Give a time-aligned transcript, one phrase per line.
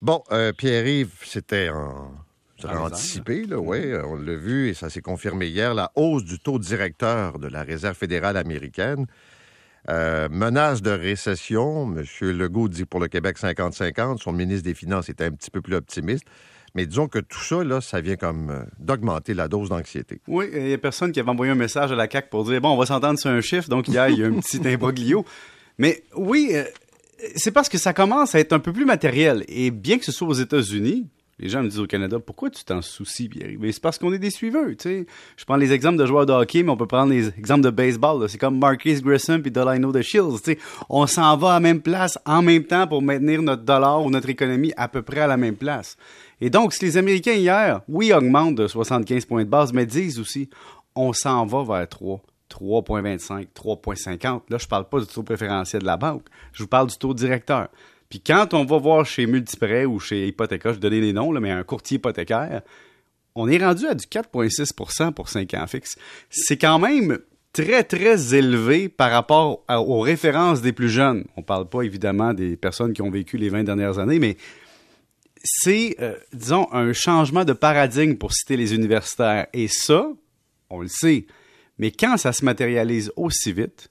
[0.00, 2.12] Bon, euh, Pierre-Yves, c'était en...
[2.64, 4.04] anticipé, là, oui, mm-hmm.
[4.04, 7.62] on l'a vu et ça s'est confirmé hier, la hausse du taux directeur de la
[7.62, 9.06] Réserve fédérale américaine.
[9.88, 12.04] Euh, menace de récession, M.
[12.20, 15.74] Legault dit pour le Québec 50-50, son ministre des Finances était un petit peu plus
[15.74, 16.24] optimiste.
[16.74, 20.20] Mais disons que tout ça, là, ça vient comme euh, d'augmenter la dose d'anxiété.
[20.28, 22.60] Oui, il n'y a personne qui avait envoyé un message à la CAQ pour dire,
[22.60, 25.24] bon, on va s'entendre sur un chiffre, donc hier, il y a un petit imbroglio.
[25.78, 26.54] Mais oui,
[27.34, 29.44] c'est parce que ça commence à être un peu plus matériel.
[29.48, 31.06] Et bien que ce soit aux États-Unis,
[31.40, 33.30] les gens me disent au Canada, pourquoi tu t'en soucies?
[33.60, 35.06] Mais c'est parce qu'on est des suiveurs, tu sais.
[35.36, 37.70] Je prends les exemples de joueurs de hockey, mais on peut prendre les exemples de
[37.70, 38.28] baseball.
[38.28, 40.58] C'est comme Marquis Grissom puis Delano de Shields, tu sais.
[40.88, 44.10] On s'en va à la même place en même temps pour maintenir notre dollar ou
[44.10, 45.96] notre économie à peu près à la même place.
[46.40, 50.18] Et donc, si les Américains hier, oui, augmentent de 75 points de base, mais disent
[50.18, 50.50] aussi,
[50.96, 52.20] on s'en va vers 3.
[52.50, 54.22] 3,25, 3,50.
[54.24, 56.26] Là, je ne parle pas du taux préférentiel de la banque.
[56.52, 57.68] Je vous parle du taux directeur.
[58.08, 61.32] Puis quand on va voir chez Multiprêt ou chez Hypothéca, je vais donner les noms,
[61.32, 62.62] mais un courtier hypothécaire,
[63.34, 65.96] on est rendu à du 4,6% pour 5 ans fixes.
[66.30, 67.18] C'est quand même
[67.52, 71.24] très, très élevé par rapport aux références des plus jeunes.
[71.36, 74.36] On ne parle pas évidemment des personnes qui ont vécu les 20 dernières années, mais
[75.44, 79.46] c'est, euh, disons, un changement de paradigme pour citer les universitaires.
[79.52, 80.10] Et ça,
[80.70, 81.26] on le sait,
[81.78, 83.90] mais quand ça se matérialise aussi vite,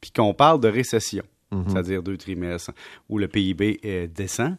[0.00, 1.64] puis qu'on parle de récession, mhm.
[1.68, 2.72] c'est-à-dire deux trimestres
[3.08, 4.56] où le PIB descend,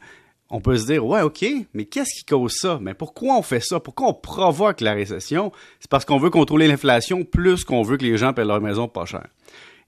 [0.49, 2.79] on peut se dire, ouais, OK, mais qu'est-ce qui cause ça?
[2.81, 3.79] Mais pourquoi on fait ça?
[3.79, 5.51] Pourquoi on provoque la récession?
[5.79, 8.87] C'est parce qu'on veut contrôler l'inflation plus qu'on veut que les gens paient leur maison
[8.87, 9.27] pas cher.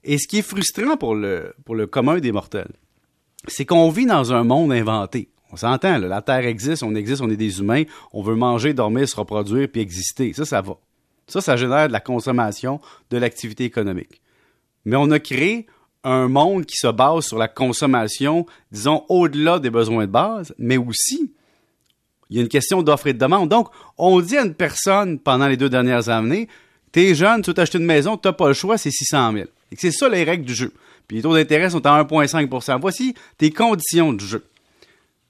[0.04, 2.72] Et ce qui est frustrant pour le, pour le commun des mortels,
[3.46, 5.28] c'est qu'on vit dans un monde inventé.
[5.52, 9.08] On s'entend, la Terre existe, on existe, on est des humains, on veut manger, dormir,
[9.08, 10.32] se reproduire, puis exister.
[10.34, 10.76] Ça, ça va.
[11.28, 14.20] Ça, ça génère de la consommation, de l'activité économique.
[14.84, 15.66] Mais on a créé
[16.04, 20.76] un monde qui se base sur la consommation, disons, au-delà des besoins de base, mais
[20.76, 21.32] aussi,
[22.30, 23.48] il y a une question d'offre et de demande.
[23.48, 26.48] Donc, on dit à une personne pendant les deux dernières années,
[26.92, 29.44] t'es jeune, tu veux t'acheter une maison, t'as pas le choix, c'est 600 000.
[29.72, 30.72] Et c'est ça les règles du jeu.
[31.06, 34.44] Puis les taux d'intérêt sont à 1,5% Voici tes conditions de jeu.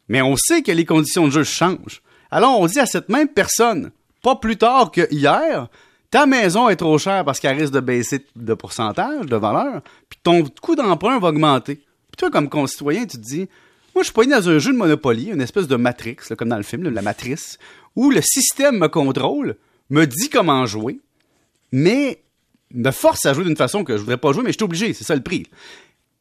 [0.09, 2.03] Mais on sait que les conditions de jeu changent.
[2.31, 3.91] Alors, on dit à cette même personne,
[4.23, 5.69] pas plus tard que hier,
[6.11, 10.19] ta maison est trop chère parce qu'elle risque de baisser de pourcentage, de valeur, puis
[10.23, 11.77] ton coût d'emprunt va augmenter.
[11.77, 13.49] Puis toi, comme concitoyen, tu te dis,
[13.95, 16.57] moi, je suis pas dans un jeu de Monopoly, une espèce de Matrix, comme dans
[16.57, 17.59] le film, la Matrice,
[17.97, 19.57] où le système me contrôle,
[19.91, 21.01] me dit comment jouer,
[21.73, 22.23] mais
[22.73, 24.93] me force à jouer d'une façon que je voudrais pas jouer, mais je suis obligé,
[24.93, 25.47] c'est ça le prix.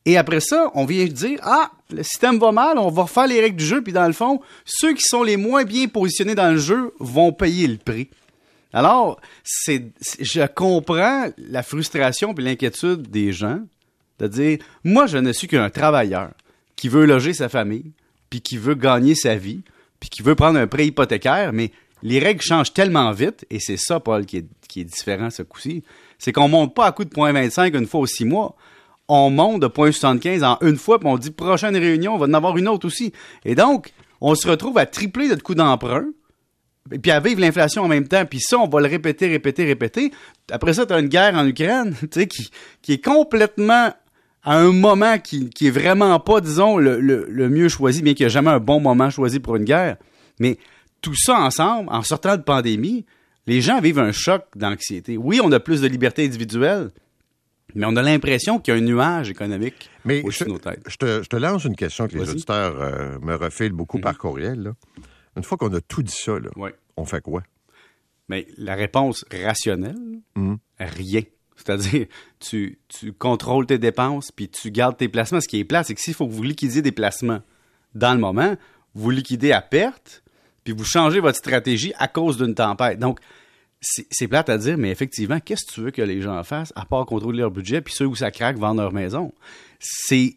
[0.05, 3.41] Et après ça, on vient dire ah, le système va mal, on va refaire les
[3.41, 6.51] règles du jeu, puis dans le fond, ceux qui sont les moins bien positionnés dans
[6.51, 8.09] le jeu vont payer le prix.
[8.77, 13.61] Alors, je comprends la frustration et l'inquiétude des gens
[14.19, 16.29] de dire, moi, je ne suis qu'un travailleur
[16.75, 17.91] qui veut loger sa famille,
[18.29, 19.61] puis qui veut gagner sa vie,
[19.99, 21.71] puis qui veut prendre un prêt hypothécaire, mais
[22.03, 25.41] les règles changent tellement vite, et c'est ça, Paul, qui est, qui est différent ce
[25.41, 25.83] coup-ci,
[26.19, 28.55] c'est qu'on monte pas à coup de 0.25 une fois aux six mois.
[29.07, 32.33] On monte de 0.75 en une fois, puis on dit prochaine réunion, on va en
[32.35, 33.11] avoir une autre aussi.
[33.43, 36.05] Et donc, on se retrouve à tripler notre coût d'emprunt,
[36.91, 39.65] et puis à vivre l'inflation en même temps, puis ça, on va le répéter, répéter,
[39.65, 40.11] répéter.
[40.51, 42.49] Après ça, tu as une guerre en Ukraine, tu sais, qui,
[42.81, 43.93] qui est complètement
[44.43, 48.25] à un moment qui, qui est vraiment pas, disons, le, le, mieux choisi, bien qu'il
[48.25, 49.97] n'y ait jamais un bon moment choisi pour une guerre.
[50.39, 50.57] Mais
[51.01, 53.05] tout ça ensemble, en sortant de pandémie,
[53.45, 55.17] les gens vivent un choc d'anxiété.
[55.17, 56.91] Oui, on a plus de liberté individuelle,
[57.75, 60.83] mais on a l'impression qu'il y a un nuage économique mais je, nos têtes.
[60.87, 64.01] Je te, je te, lance une question que les auditeurs euh, me refilent beaucoup mm-hmm.
[64.01, 64.63] par courriel.
[64.63, 64.71] Là.
[65.37, 66.33] Une fois qu'on a tout dit ça,
[66.97, 67.43] on fait quoi?
[68.27, 69.95] Mais la réponse rationnelle,
[70.35, 70.55] hmm.
[70.79, 71.21] rien.
[71.55, 72.07] C'est-à-dire,
[72.39, 72.79] tu,
[73.17, 75.41] contrôles tes dépenses, puis tu gardes tes placements.
[75.41, 77.41] Ce qui est plat, c'est que s'il faut que vous liquidiez des placements
[77.95, 78.55] dans le moment,
[78.93, 80.23] vous liquidez à perte,
[80.63, 82.99] puis vous changez votre stratégie à cause d'une tempête.
[82.99, 83.19] Donc,
[83.79, 86.85] c'est plate à dire, mais effectivement, qu'est-ce que tu veux que les gens fassent à
[86.85, 89.33] part contrôler leur budget, puis ceux où ça craque vendent leur maison?
[89.79, 90.33] C'est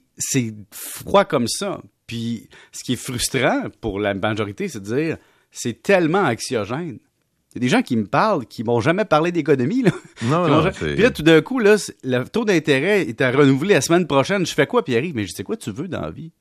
[0.70, 1.80] froid comme ça.
[2.10, 5.16] Puis ce qui est frustrant pour la majorité, c'est de dire
[5.52, 6.98] c'est tellement anxiogène.
[6.98, 9.82] Il y a des gens qui me parlent qui m'ont jamais parlé d'économie.
[9.82, 9.92] Là.
[10.22, 13.80] Non, non, Puis là, tout d'un coup, là, le taux d'intérêt est à renouveler la
[13.80, 14.44] semaine prochaine.
[14.44, 15.04] Je fais quoi, Pierre?
[15.14, 16.32] Mais je sais quoi tu veux dans la vie?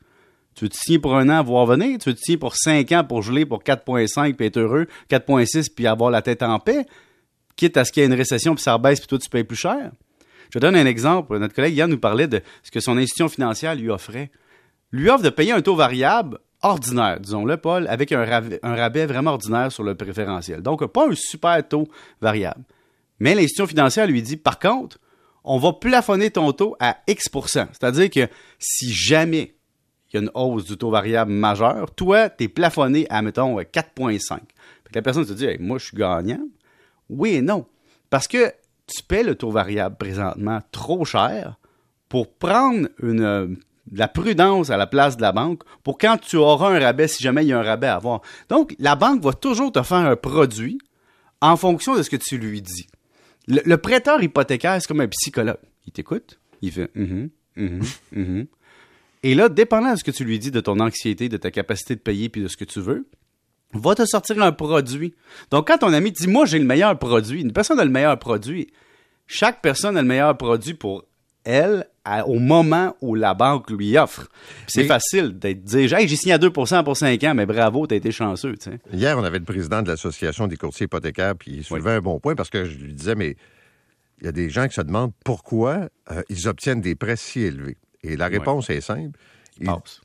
[0.56, 2.00] Tu veux te signer pour un an, voir venir?
[2.00, 4.88] Tu veux te signer pour cinq ans pour geler pour 4,5 puis être heureux?
[5.12, 6.88] 4,6 puis avoir la tête en paix?
[7.56, 9.44] Quitte à ce qu'il y ait une récession puis ça rebaisse puis toi tu payes
[9.44, 9.92] plus cher?
[10.52, 11.38] Je donne un exemple.
[11.38, 14.32] Notre collègue Yann nous parlait de ce que son institution financière lui offrait
[14.92, 19.72] lui offre de payer un taux variable ordinaire, disons-le, Paul, avec un, rabais, vraiment ordinaire
[19.72, 20.62] sur le préférentiel.
[20.62, 21.88] Donc, pas un super taux
[22.22, 22.64] variable.
[23.20, 25.00] Mais l'institution financière lui dit, par contre,
[25.44, 28.28] on va plafonner ton taux à X C'est-à-dire que
[28.58, 29.56] si jamais
[30.12, 31.94] il y a une hausse du taux variable majeur.
[31.94, 34.40] Toi, tu es plafonné à, mettons, 4,5.
[34.94, 36.42] La personne se dit, moi, je suis gagnant.
[37.10, 37.66] Oui et non.
[38.10, 38.52] Parce que
[38.88, 41.60] tu paies le taux variable présentement trop cher
[42.08, 43.48] pour prendre une, euh,
[43.92, 47.08] de la prudence à la place de la banque pour quand tu auras un rabais,
[47.08, 48.22] si jamais il y a un rabais à avoir.
[48.50, 50.80] Donc, la banque va toujours te faire un produit
[51.42, 52.88] en fonction de ce que tu lui dis.
[53.48, 55.58] Le, prêteur hypothécaire, c'est comme un psychologue.
[55.88, 58.44] Il t'écoute, il fait mm mm
[59.24, 61.96] Et là, dépendant de ce que tu lui dis, de ton anxiété, de ta capacité
[61.96, 63.08] de payer, puis de ce que tu veux,
[63.74, 65.16] va te sortir un produit.
[65.50, 68.18] Donc, quand ton ami dit, moi, j'ai le meilleur produit, une personne a le meilleur
[68.20, 68.68] produit,
[69.26, 71.06] chaque personne a le meilleur produit pour
[71.50, 71.88] elle
[72.26, 74.28] au moment où la banque lui offre.
[74.68, 77.96] C'est facile d'être dire hey, j'ai signé à 2% pour 5 ans, mais bravo, t'as
[77.96, 78.56] été chanceux.
[78.92, 82.20] Hier, on avait le président de l'Association des courtiers hypothécaires, puis il soulevait un bon
[82.20, 83.36] point parce que je lui disais, mais
[84.22, 87.42] il y a des gens qui se demandent pourquoi euh, ils obtiennent des prêts si
[87.42, 87.78] élevés.
[88.04, 89.18] Et la réponse est simple.
[89.60, 90.02] Ils passent.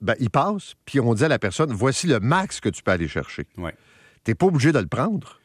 [0.00, 2.92] Ben, ils passent, puis on dit à la personne, voici le max que tu peux
[2.92, 3.46] aller chercher.
[3.56, 3.74] Ouais.
[4.22, 5.37] T'es pas obligé de le prendre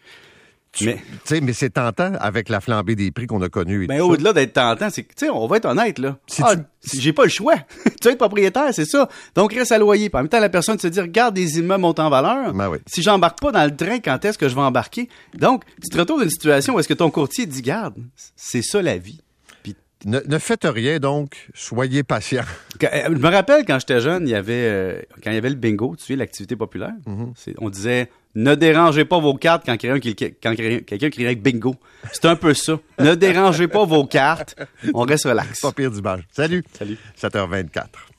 [0.81, 0.97] mais,
[1.41, 3.85] mais c'est tentant avec la flambée des prix qu'on a connue.
[3.87, 6.17] Mais au-delà d'être tentant, c'est que, on va être honnête, là.
[6.27, 6.55] Si ah,
[6.93, 7.55] j'ai pas le choix.
[8.01, 9.07] tu es propriétaire, c'est ça.
[9.35, 10.09] Donc, reste à loyer.
[10.09, 12.53] Puis en même temps, la personne se dit, regarde des immeubles montent en valeur.
[12.53, 12.79] Ben oui.
[12.87, 15.09] Si j'embarque pas dans le train, quand est-ce que je vais embarquer?
[15.35, 17.95] Donc, tu te retrouves dans une situation où est-ce que ton courtier dit, garde,
[18.35, 19.21] c'est ça la vie.
[20.05, 21.47] Ne, faites rien, donc.
[21.53, 22.43] Soyez patient.
[22.83, 25.49] Euh, je me rappelle quand j'étais jeune, il y avait, euh, quand il y avait
[25.49, 26.93] le bingo, tu sais, l'activité populaire.
[27.07, 27.55] Mm-hmm.
[27.59, 31.75] On disait, ne dérangez pas vos cartes quand quelqu'un criait bingo.
[32.11, 32.79] C'est un peu ça.
[32.99, 34.55] ne dérangez pas vos cartes.
[34.93, 35.61] On reste relax.
[35.61, 36.23] Pas pire d'image.
[36.31, 36.63] Salut.
[36.77, 36.97] Salut.
[37.21, 37.85] 7h24.